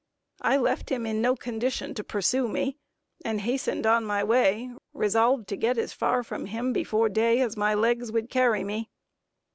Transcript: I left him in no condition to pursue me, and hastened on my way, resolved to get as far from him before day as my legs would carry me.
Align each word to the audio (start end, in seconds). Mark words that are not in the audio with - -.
I 0.41 0.57
left 0.57 0.89
him 0.91 1.05
in 1.05 1.21
no 1.21 1.35
condition 1.35 1.93
to 1.93 2.03
pursue 2.03 2.47
me, 2.47 2.79
and 3.23 3.39
hastened 3.41 3.85
on 3.85 4.03
my 4.03 4.23
way, 4.23 4.71
resolved 4.93 5.47
to 5.49 5.55
get 5.55 5.77
as 5.77 5.93
far 5.93 6.23
from 6.23 6.47
him 6.47 6.73
before 6.73 7.07
day 7.07 7.39
as 7.39 7.55
my 7.55 7.75
legs 7.75 8.11
would 8.11 8.27
carry 8.31 8.63
me. 8.63 8.89